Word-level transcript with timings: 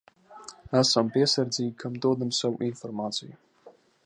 Esam 0.79 1.11
piesardzīgi, 1.17 1.75
kam 1.85 2.01
dodam 2.07 2.35
savu 2.41 2.67
informāciju. 2.73 3.41